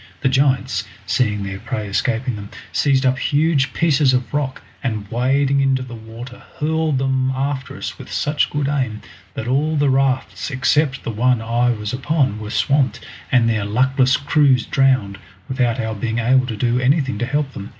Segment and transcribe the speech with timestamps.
[0.21, 5.61] The giants, seeing their prey escaping them, seized up huge pieces of rock, and wading
[5.61, 9.01] into the water hurled them after us with such good aim
[9.35, 14.17] that all the rafts except the one I was upon were swamped, and their luckless
[14.17, 17.69] crews drowned, without our being able to do anything to help them.